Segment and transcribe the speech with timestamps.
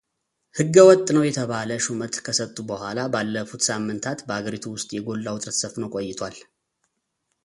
[0.57, 6.35] ሕገወጥ ነው የተባለ ሹመት ከሰጡ በኋላ ባለፉት ሳምንታት በአገሪቱ ውስጥ የጎላ ውጥረት ሰፍኖ ቆይቷል።